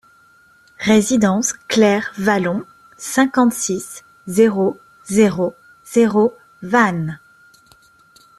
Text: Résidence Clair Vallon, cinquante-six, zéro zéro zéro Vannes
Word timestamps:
Résidence 0.79 1.53
Clair 1.67 2.11
Vallon, 2.17 2.65
cinquante-six, 2.97 4.03
zéro 4.25 4.79
zéro 5.07 5.53
zéro 5.85 6.33
Vannes 6.63 7.19